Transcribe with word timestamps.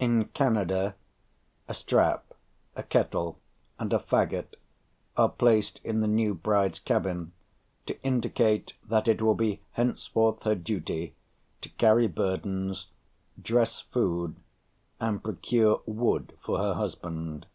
In 0.00 0.24
Canada 0.34 0.96
a 1.68 1.72
strap, 1.72 2.34
a 2.74 2.82
kettle, 2.82 3.38
and 3.78 3.92
a 3.92 4.00
faggot 4.00 4.56
are 5.16 5.28
placed 5.28 5.80
in 5.84 6.00
the 6.00 6.08
new 6.08 6.34
bride's 6.34 6.80
cabin, 6.80 7.30
to 7.86 7.96
indicate 8.02 8.72
that 8.88 9.06
it 9.06 9.22
will 9.22 9.36
be 9.36 9.60
henceforth 9.74 10.42
her 10.42 10.56
duty 10.56 11.14
to 11.60 11.68
carry 11.68 12.08
burdens, 12.08 12.88
dress 13.40 13.80
food, 13.80 14.34
and 14.98 15.22
procure 15.22 15.80
wood 15.86 16.36
for 16.42 16.58
her 16.58 16.74
husband. 16.74 17.46